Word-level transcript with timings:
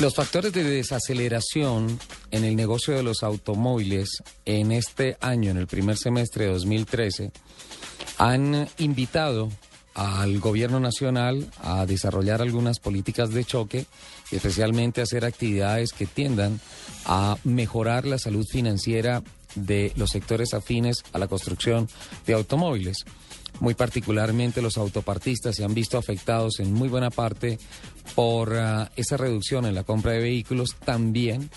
Los 0.00 0.14
factores 0.14 0.54
de 0.54 0.64
desaceleración 0.64 2.00
en 2.30 2.44
el 2.44 2.56
negocio 2.56 2.96
de 2.96 3.02
los 3.02 3.22
automóviles 3.22 4.22
en 4.46 4.72
este 4.72 5.18
año, 5.20 5.50
en 5.50 5.58
el 5.58 5.66
primer 5.66 5.98
semestre 5.98 6.46
de 6.46 6.52
2013, 6.52 7.32
han 8.16 8.66
invitado 8.78 9.50
al 9.92 10.38
gobierno 10.40 10.80
nacional 10.80 11.50
a 11.62 11.84
desarrollar 11.84 12.40
algunas 12.40 12.78
políticas 12.78 13.34
de 13.34 13.44
choque, 13.44 13.84
especialmente 14.30 15.02
a 15.02 15.04
hacer 15.04 15.26
actividades 15.26 15.92
que 15.92 16.06
tiendan 16.06 16.62
a 17.04 17.36
mejorar 17.44 18.06
la 18.06 18.18
salud 18.18 18.46
financiera 18.50 19.22
de 19.54 19.92
los 19.96 20.08
sectores 20.08 20.54
afines 20.54 21.04
a 21.12 21.18
la 21.18 21.28
construcción 21.28 21.90
de 22.26 22.32
automóviles. 22.32 23.04
Muy 23.58 23.74
particularmente 23.74 24.62
los 24.62 24.78
autopartistas 24.78 25.56
se 25.56 25.64
han 25.64 25.74
visto 25.74 25.98
afectados 25.98 26.60
en 26.60 26.72
muy 26.72 26.88
buena 26.88 27.10
parte 27.10 27.58
por 28.14 28.54
ah, 28.56 28.90
esa 28.96 29.16
reducción 29.16 29.66
en 29.66 29.74
la 29.74 29.84
compra 29.84 30.12
de 30.12 30.20
vehículos, 30.20 30.76
también 30.84 31.50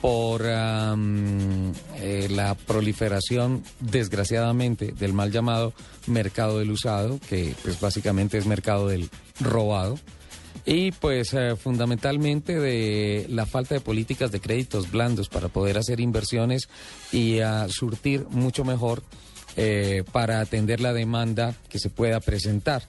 por 0.00 0.42
eh, 0.44 2.28
la 2.30 2.54
proliferación, 2.54 3.62
desgraciadamente, 3.80 4.92
del 4.92 5.12
mal 5.12 5.32
llamado 5.32 5.72
mercado 6.06 6.58
del 6.58 6.70
usado, 6.70 7.18
que 7.28 7.54
pues 7.62 7.80
básicamente 7.80 8.38
es 8.38 8.46
mercado 8.46 8.88
del 8.88 9.08
robado, 9.40 9.98
y 10.64 10.92
pues 10.92 11.32
eh, 11.34 11.56
fundamentalmente 11.56 12.58
de 12.58 13.26
la 13.28 13.46
falta 13.46 13.74
de 13.74 13.80
políticas 13.80 14.32
de 14.32 14.40
créditos 14.40 14.90
blandos 14.90 15.28
para 15.28 15.48
poder 15.48 15.78
hacer 15.78 16.00
inversiones 16.00 16.68
y 17.12 17.40
ah, 17.40 17.66
surtir 17.68 18.26
mucho 18.30 18.64
mejor 18.64 19.02
eh, 19.56 20.04
para 20.12 20.40
atender 20.40 20.80
la 20.80 20.92
demanda 20.92 21.54
que 21.68 21.78
se 21.78 21.90
pueda 21.90 22.20
presentar. 22.20 22.82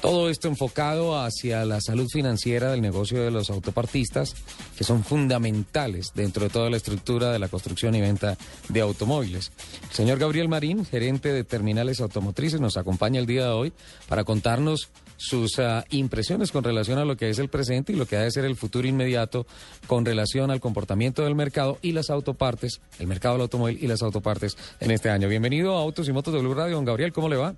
Todo 0.00 0.30
esto 0.30 0.46
enfocado 0.46 1.20
hacia 1.20 1.64
la 1.64 1.80
salud 1.80 2.06
financiera 2.08 2.70
del 2.70 2.80
negocio 2.80 3.20
de 3.22 3.32
los 3.32 3.50
autopartistas, 3.50 4.34
que 4.76 4.84
son 4.84 5.02
fundamentales 5.02 6.12
dentro 6.14 6.44
de 6.44 6.50
toda 6.50 6.70
la 6.70 6.76
estructura 6.76 7.32
de 7.32 7.40
la 7.40 7.48
construcción 7.48 7.96
y 7.96 8.00
venta 8.00 8.36
de 8.68 8.80
automóviles. 8.80 9.50
El 9.90 9.96
señor 9.96 10.18
Gabriel 10.18 10.48
Marín, 10.48 10.84
gerente 10.84 11.32
de 11.32 11.42
terminales 11.42 12.00
automotrices, 12.00 12.60
nos 12.60 12.76
acompaña 12.76 13.18
el 13.18 13.26
día 13.26 13.46
de 13.46 13.50
hoy 13.50 13.72
para 14.08 14.22
contarnos 14.22 14.88
sus 15.18 15.58
ah, 15.58 15.84
impresiones 15.90 16.52
con 16.52 16.64
relación 16.64 16.98
a 16.98 17.04
lo 17.04 17.16
que 17.16 17.28
es 17.28 17.38
el 17.38 17.48
presente 17.48 17.92
y 17.92 17.96
lo 17.96 18.06
que 18.06 18.16
ha 18.16 18.22
de 18.22 18.30
ser 18.30 18.44
el 18.44 18.56
futuro 18.56 18.88
inmediato 18.88 19.46
con 19.86 20.06
relación 20.06 20.50
al 20.50 20.60
comportamiento 20.60 21.24
del 21.24 21.34
mercado 21.34 21.78
y 21.82 21.92
las 21.92 22.08
autopartes, 22.08 22.80
el 22.98 23.08
mercado 23.08 23.34
del 23.34 23.42
automóvil 23.42 23.78
y 23.82 23.88
las 23.88 24.02
autopartes 24.02 24.56
en 24.80 24.92
este 24.92 25.10
año. 25.10 25.28
Bienvenido 25.28 25.76
a 25.76 25.80
Autos 25.80 26.08
y 26.08 26.12
Motos 26.12 26.32
de 26.32 26.40
Blue 26.40 26.54
Radio, 26.54 26.76
don 26.76 26.84
Gabriel, 26.84 27.12
¿cómo 27.12 27.28
le 27.28 27.36
va? 27.36 27.54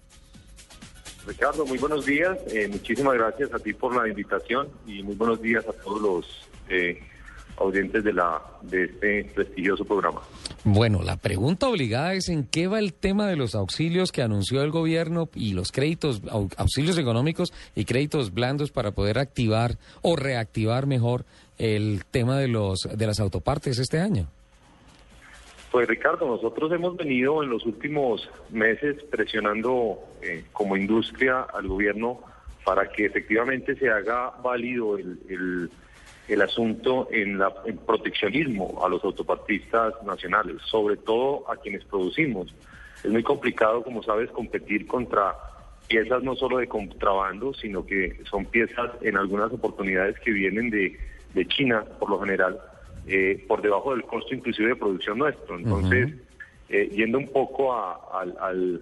Ricardo, 1.27 1.66
muy 1.66 1.78
buenos 1.78 2.06
días. 2.06 2.38
Eh, 2.48 2.66
muchísimas 2.66 3.14
gracias 3.14 3.53
a 3.53 3.58
ti 3.58 3.75
por 3.75 3.94
la 3.94 4.08
invitación 4.08 4.69
y 4.86 5.03
muy 5.03 5.14
buenos 5.14 5.41
días 5.41 5.64
a 5.69 5.72
todos 5.72 6.00
los 6.00 6.48
eh, 6.70 6.98
audientes 7.61 8.03
de, 8.03 8.12
la, 8.12 8.41
de 8.62 8.84
este 8.84 9.25
prestigioso 9.34 9.84
programa. 9.84 10.20
Bueno, 10.64 11.03
la 11.03 11.16
pregunta 11.16 11.69
obligada 11.69 12.14
es 12.14 12.28
en 12.28 12.44
qué 12.44 12.66
va 12.66 12.78
el 12.78 12.92
tema 12.92 13.28
de 13.28 13.36
los 13.36 13.55
auxilios 13.55 14.12
que 14.12 14.22
anunció 14.22 14.62
el 14.62 14.70
gobierno 14.70 15.28
y 15.34 15.53
los 15.53 15.70
créditos, 15.70 16.22
auxilios 16.56 16.98
económicos 16.98 17.53
y 17.77 17.84
créditos 17.84 18.33
blandos 18.34 18.70
para 18.70 18.92
poder 18.92 19.19
activar 19.19 19.77
o 20.03 20.16
reactivar 20.16 20.86
mejor 20.86 21.25
el 21.58 22.03
tema 22.11 22.38
de 22.38 22.48
los 22.48 22.81
de 22.81 23.06
las 23.06 23.20
autopartes 23.20 23.78
este 23.78 24.00
año. 24.00 24.27
Pues 25.70 25.86
Ricardo, 25.86 26.27
nosotros 26.27 26.72
hemos 26.72 26.97
venido 26.97 27.44
en 27.44 27.50
los 27.50 27.64
últimos 27.64 28.28
meses 28.50 29.03
presionando 29.05 30.00
eh, 30.20 30.44
como 30.53 30.77
industria 30.77 31.42
al 31.42 31.69
gobierno 31.69 32.20
para 32.64 32.88
que 32.88 33.06
efectivamente 33.06 33.77
se 33.77 33.88
haga 33.88 34.31
válido 34.42 34.98
el, 34.98 35.19
el, 35.28 35.70
asunto 36.42 37.09
en, 37.11 37.39
la, 37.39 37.53
proteccionismo 37.86 38.81
a 38.84 38.89
los 38.89 39.03
autopartistas 39.05 39.95
nacionales, 40.05 40.56
sobre 40.62 40.97
todo 40.97 41.50
a 41.50 41.56
quienes 41.56 41.84
producimos. 41.84 42.55
Es 43.03 43.10
muy 43.10 43.22
complicado, 43.22 43.82
como 43.82 44.03
sabes, 44.03 44.31
competir 44.31 44.87
contra 44.87 45.34
piezas 45.88 46.22
no 46.22 46.37
solo 46.37 46.59
de 46.59 46.69
contrabando, 46.69 47.53
sino 47.54 47.84
que 47.84 48.21
son 48.31 48.44
piezas 48.44 48.91
en 49.03 49.16
algunas 49.16 49.53
oportunidades 49.53 50.19
que 50.21 50.31
vienen 50.31 50.71
de, 50.71 50.97
de 51.34 51.47
China, 51.49 51.84
por 51.99 52.10
lo 52.10 52.21
general, 52.21 52.60
eh, 53.09 53.44
por 53.49 53.60
debajo 53.60 53.93
del 53.93 54.04
costo 54.04 54.34
inclusive 54.34 54.69
de 54.69 54.77
producción 54.77 55.19
nuestro. 55.19 55.59
Entonces, 55.59 56.15
eh, 56.69 56.88
yendo 56.94 57.19
un 57.19 57.27
poco 57.27 57.75
al 57.75 58.81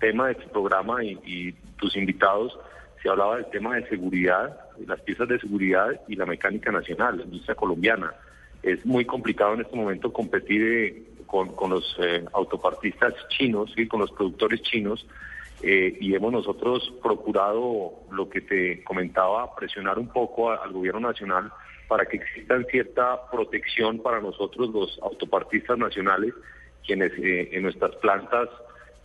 tema 0.00 0.26
de 0.26 0.32
este 0.32 0.46
programa 0.48 1.02
y, 1.04 1.54
tus 1.76 1.94
invitados, 1.96 2.58
se 3.00 3.08
hablaba 3.08 3.36
del 3.36 3.46
tema 3.50 3.76
de 3.76 3.88
seguridad, 3.88 4.58
las 4.86 5.00
piezas 5.00 5.28
de 5.28 5.38
seguridad 5.38 6.00
y 6.08 6.16
la 6.16 6.26
mecánica 6.26 6.70
nacional, 6.70 7.18
la 7.18 7.24
industria 7.24 7.54
colombiana. 7.54 8.12
Es 8.62 8.84
muy 8.84 9.04
complicado 9.04 9.54
en 9.54 9.60
este 9.60 9.76
momento 9.76 10.12
competir 10.12 10.62
eh, 10.62 11.02
con, 11.26 11.70
los 11.70 11.96
autopartistas 12.32 13.14
chinos, 13.28 13.72
y 13.76 13.86
con 13.86 14.00
los 14.00 14.10
productores 14.12 14.62
chinos, 14.62 15.06
y 15.60 16.14
hemos 16.14 16.32
nosotros 16.32 16.90
procurado, 17.02 17.92
lo 18.10 18.30
que 18.30 18.40
te 18.40 18.82
comentaba, 18.84 19.54
presionar 19.56 19.98
un 19.98 20.08
poco 20.08 20.50
al 20.50 20.72
gobierno 20.72 21.00
nacional 21.00 21.52
para 21.88 22.04
que 22.04 22.18
exista 22.18 22.62
cierta 22.64 23.30
protección 23.30 24.00
para 24.00 24.20
nosotros 24.20 24.68
los 24.70 24.98
autopartistas 25.02 25.78
nacionales, 25.78 26.34
quienes 26.86 27.12
eh, 27.18 27.48
en 27.52 27.62
nuestras 27.62 27.96
plantas 27.96 28.48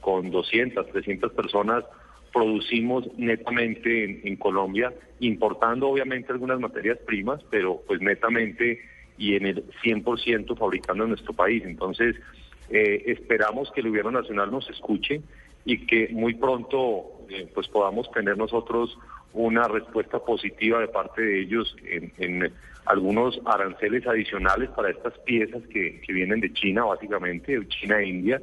con 0.01 0.29
200, 0.29 0.88
300 0.89 1.31
personas 1.31 1.85
producimos 2.33 3.07
netamente 3.16 4.27
en, 4.27 4.35
Colombia, 4.38 4.91
importando 5.19 5.88
obviamente 5.88 6.31
algunas 6.31 6.59
materias 6.59 6.97
primas, 7.05 7.41
pero 7.49 7.81
pues 7.88 8.01
netamente 8.01 8.81
y 9.17 9.35
en 9.35 9.45
el 9.45 9.63
100% 9.83 10.57
fabricando 10.57 11.03
en 11.03 11.11
nuestro 11.11 11.33
país. 11.33 11.63
Entonces, 11.63 12.16
eh, 12.69 13.03
esperamos 13.05 13.71
que 13.71 13.81
el 13.81 13.89
gobierno 13.89 14.11
nacional 14.11 14.51
nos 14.51 14.67
escuche 14.69 15.21
y 15.63 15.85
que 15.85 16.09
muy 16.11 16.33
pronto 16.33 17.05
eh, 17.29 17.47
pues 17.53 17.67
podamos 17.67 18.11
tener 18.11 18.35
nosotros 18.35 18.97
una 19.33 19.67
respuesta 19.67 20.19
positiva 20.19 20.79
de 20.79 20.88
parte 20.88 21.21
de 21.21 21.41
ellos 21.41 21.75
en, 21.85 22.51
algunos 22.85 23.39
aranceles 23.45 24.05
adicionales 24.05 24.69
para 24.71 24.89
estas 24.89 25.17
piezas 25.19 25.63
que, 25.69 26.01
vienen 26.09 26.41
de 26.41 26.51
China, 26.51 26.83
básicamente, 26.83 27.57
de 27.57 27.67
China 27.69 28.00
e 28.01 28.09
India, 28.09 28.41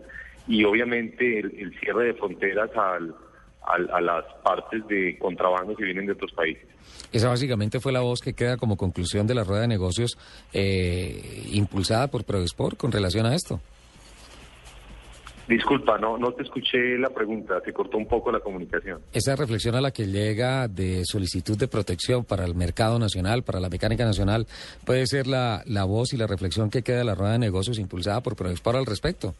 y 0.48 0.64
obviamente 0.64 1.40
el, 1.40 1.78
cierre 1.78 2.06
de 2.06 2.14
fronteras 2.14 2.74
al, 2.74 3.14
a 3.62 4.00
las 4.00 4.24
partes 4.42 4.86
de 4.88 5.16
contrabando 5.18 5.76
que 5.76 5.84
vienen 5.84 6.06
de 6.06 6.12
otros 6.12 6.32
países. 6.32 6.66
Esa 7.12 7.28
básicamente 7.28 7.80
fue 7.80 7.92
la 7.92 8.00
voz 8.00 8.20
que 8.20 8.34
queda 8.34 8.56
como 8.56 8.76
conclusión 8.76 9.26
de 9.26 9.34
la 9.34 9.44
rueda 9.44 9.62
de 9.62 9.68
negocios 9.68 10.18
eh, 10.52 11.48
impulsada 11.52 12.08
por 12.08 12.24
Prodesport 12.24 12.76
con 12.76 12.92
relación 12.92 13.26
a 13.26 13.34
esto. 13.34 13.60
Disculpa, 15.48 15.98
no, 15.98 16.16
no 16.16 16.30
te 16.32 16.44
escuché 16.44 16.96
la 16.96 17.10
pregunta, 17.10 17.60
se 17.64 17.72
cortó 17.72 17.96
un 17.96 18.06
poco 18.06 18.30
la 18.30 18.38
comunicación. 18.38 19.00
Esa 19.12 19.34
reflexión 19.34 19.74
a 19.74 19.80
la 19.80 19.90
que 19.90 20.06
llega 20.06 20.68
de 20.68 21.02
solicitud 21.04 21.58
de 21.58 21.66
protección 21.66 22.24
para 22.24 22.44
el 22.44 22.54
mercado 22.54 23.00
nacional, 23.00 23.42
para 23.42 23.58
la 23.58 23.68
mecánica 23.68 24.04
nacional, 24.04 24.46
puede 24.84 25.08
ser 25.08 25.26
la, 25.26 25.64
la 25.66 25.82
voz 25.82 26.12
y 26.12 26.16
la 26.16 26.28
reflexión 26.28 26.70
que 26.70 26.82
queda 26.82 26.98
de 26.98 27.04
la 27.04 27.16
rueda 27.16 27.32
de 27.32 27.40
negocios 27.40 27.80
impulsada 27.80 28.20
por 28.20 28.36
Prodesport 28.36 28.78
al 28.78 28.86
respecto. 28.86 29.34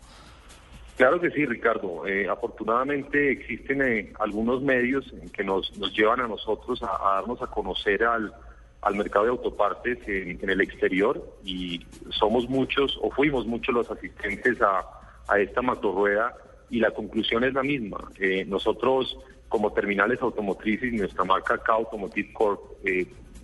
Claro 1.00 1.18
que 1.18 1.30
sí, 1.30 1.46
Ricardo. 1.46 2.06
Eh, 2.06 2.28
afortunadamente 2.28 3.32
existen 3.32 3.80
eh, 3.80 4.12
algunos 4.20 4.60
medios 4.60 5.10
que 5.32 5.42
nos, 5.42 5.74
nos 5.78 5.96
llevan 5.96 6.20
a 6.20 6.28
nosotros 6.28 6.82
a, 6.82 7.14
darnos 7.14 7.40
a 7.40 7.46
conocer 7.46 8.04
al, 8.04 8.30
al 8.82 8.94
mercado 8.96 9.24
de 9.24 9.30
autopartes 9.30 9.96
en, 10.06 10.50
el 10.50 10.60
exterior 10.60 11.26
y 11.42 11.80
somos 12.10 12.50
muchos 12.50 12.98
o 13.00 13.10
fuimos 13.12 13.46
muchos 13.46 13.74
los 13.74 13.90
asistentes 13.90 14.60
a 14.60 14.84
a 15.26 15.38
esta 15.38 15.62
matorrueda 15.62 16.36
y 16.68 16.80
la 16.80 16.90
conclusión 16.90 17.44
es 17.44 17.54
la 17.54 17.62
misma. 17.62 17.96
Eh, 18.18 18.44
nosotros, 18.44 19.16
como 19.48 19.72
terminales 19.72 20.20
automotrices 20.20 20.92
nuestra 20.92 21.24
marca 21.24 21.56
K 21.56 21.72
Automotive 21.72 22.30
Corp, 22.34 22.60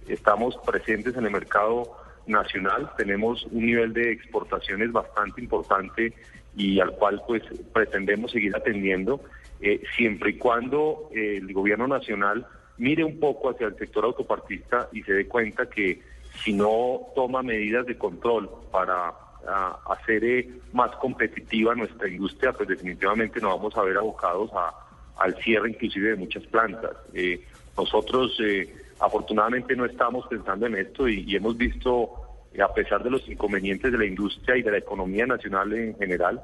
estamos 0.06 0.58
presentes 0.58 1.16
en 1.16 1.24
el 1.24 1.30
mercado 1.30 1.96
nacional, 2.26 2.90
tenemos 2.98 3.46
un 3.46 3.64
nivel 3.64 3.94
de 3.94 4.12
exportaciones 4.12 4.92
bastante 4.92 5.40
importante 5.40 6.12
y 6.56 6.80
al 6.80 6.92
cual 6.92 7.22
pues 7.26 7.42
pretendemos 7.72 8.30
seguir 8.32 8.56
atendiendo, 8.56 9.20
eh, 9.60 9.82
siempre 9.96 10.30
y 10.30 10.38
cuando 10.38 11.08
el 11.12 11.52
gobierno 11.52 11.86
nacional 11.86 12.46
mire 12.78 13.04
un 13.04 13.20
poco 13.20 13.50
hacia 13.50 13.66
el 13.68 13.76
sector 13.76 14.04
autopartista 14.04 14.88
y 14.92 15.02
se 15.02 15.12
dé 15.12 15.28
cuenta 15.28 15.68
que 15.68 16.02
si 16.42 16.52
no 16.52 17.08
toma 17.14 17.42
medidas 17.42 17.86
de 17.86 17.96
control 17.96 18.50
para 18.70 19.14
a 19.46 19.78
hacer 19.92 20.24
eh, 20.24 20.48
más 20.72 20.94
competitiva 20.96 21.74
nuestra 21.74 22.08
industria, 22.08 22.52
pues 22.52 22.68
definitivamente 22.68 23.40
nos 23.40 23.56
vamos 23.56 23.76
a 23.76 23.82
ver 23.82 23.96
abocados 23.96 24.50
a, 24.54 24.72
al 25.18 25.34
cierre 25.42 25.70
inclusive 25.70 26.10
de 26.10 26.16
muchas 26.16 26.44
plantas. 26.44 26.96
Eh, 27.14 27.44
nosotros 27.76 28.36
eh, 28.40 28.74
afortunadamente 29.00 29.76
no 29.76 29.84
estamos 29.84 30.26
pensando 30.26 30.66
en 30.66 30.76
esto 30.76 31.08
y, 31.08 31.34
hemos 31.36 31.56
visto, 31.56 32.25
a 32.60 32.72
pesar 32.72 33.02
de 33.02 33.10
los 33.10 33.28
inconvenientes 33.28 33.92
de 33.92 33.98
la 33.98 34.06
industria 34.06 34.56
y 34.56 34.62
de 34.62 34.70
la 34.70 34.78
economía 34.78 35.26
nacional 35.26 35.72
en 35.72 35.96
general, 35.96 36.40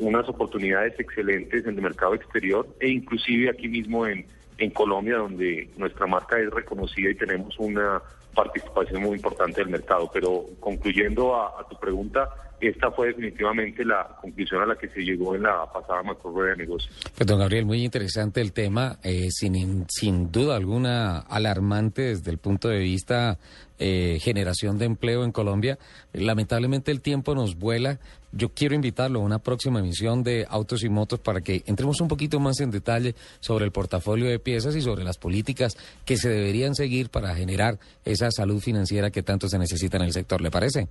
unas 0.00 0.28
oportunidades 0.28 0.98
excelentes 0.98 1.64
en 1.64 1.74
el 1.76 1.82
mercado 1.82 2.14
exterior 2.14 2.66
e 2.80 2.88
inclusive 2.88 3.48
aquí 3.48 3.68
mismo 3.68 4.06
en 4.06 4.70
Colombia, 4.74 5.16
donde 5.16 5.70
nuestra 5.78 6.06
marca 6.06 6.38
es 6.38 6.50
reconocida 6.50 7.10
y 7.10 7.14
tenemos 7.14 7.58
una 7.58 8.02
participación 8.34 9.02
muy 9.02 9.16
importante 9.16 9.60
del 9.60 9.70
mercado. 9.70 10.10
Pero 10.12 10.44
concluyendo 10.60 11.34
a, 11.36 11.66
tu 11.68 11.78
pregunta, 11.78 12.28
esta 12.68 12.90
fue 12.90 13.08
definitivamente 13.08 13.84
la 13.84 14.16
conclusión 14.20 14.62
a 14.62 14.66
la 14.66 14.76
que 14.76 14.88
se 14.88 15.00
llegó 15.00 15.34
en 15.34 15.42
la 15.42 15.70
pasada 15.72 16.02
macro 16.02 16.32
de 16.42 16.56
negocios. 16.56 16.94
Pues 17.16 17.26
don 17.26 17.38
Gabriel, 17.38 17.64
muy 17.64 17.84
interesante 17.84 18.40
el 18.40 18.52
tema, 18.52 18.98
eh, 19.02 19.28
sin, 19.30 19.86
sin 19.88 20.30
duda 20.30 20.56
alguna 20.56 21.18
alarmante 21.18 22.02
desde 22.02 22.30
el 22.30 22.38
punto 22.38 22.68
de 22.68 22.78
vista 22.78 23.38
eh, 23.82 24.18
generación 24.20 24.76
de 24.76 24.84
empleo 24.84 25.24
en 25.24 25.32
Colombia. 25.32 25.78
Lamentablemente 26.12 26.90
el 26.90 27.00
tiempo 27.00 27.34
nos 27.34 27.56
vuela. 27.56 27.98
Yo 28.30 28.50
quiero 28.50 28.74
invitarlo 28.74 29.20
a 29.20 29.24
una 29.24 29.38
próxima 29.38 29.80
emisión 29.80 30.22
de 30.22 30.46
Autos 30.50 30.84
y 30.84 30.90
Motos 30.90 31.18
para 31.18 31.40
que 31.40 31.62
entremos 31.66 32.00
un 32.02 32.08
poquito 32.08 32.38
más 32.40 32.60
en 32.60 32.70
detalle 32.70 33.14
sobre 33.40 33.64
el 33.64 33.72
portafolio 33.72 34.28
de 34.28 34.38
piezas 34.38 34.76
y 34.76 34.82
sobre 34.82 35.02
las 35.02 35.16
políticas 35.16 35.78
que 36.04 36.18
se 36.18 36.28
deberían 36.28 36.74
seguir 36.74 37.08
para 37.08 37.34
generar 37.34 37.78
esa 38.04 38.30
salud 38.30 38.60
financiera 38.60 39.10
que 39.10 39.22
tanto 39.22 39.48
se 39.48 39.58
necesita 39.58 39.96
en 39.96 40.02
el 40.04 40.12
sector. 40.12 40.42
¿Le 40.42 40.50
parece? 40.50 40.88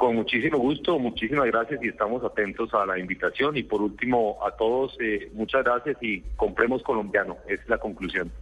Con 0.00 0.14
muchísimo 0.16 0.56
gusto, 0.56 0.98
muchísimas 0.98 1.44
gracias 1.44 1.84
y 1.84 1.88
estamos 1.88 2.24
atentos 2.24 2.72
a 2.72 2.86
la 2.86 2.98
invitación. 2.98 3.54
Y 3.58 3.64
por 3.64 3.82
último, 3.82 4.38
a 4.42 4.50
todos, 4.52 4.96
eh, 4.98 5.30
muchas 5.34 5.62
gracias 5.62 5.98
y 6.00 6.22
compremos 6.36 6.82
colombiano, 6.82 7.36
es 7.46 7.60
la 7.68 7.76
conclusión. 7.76 8.32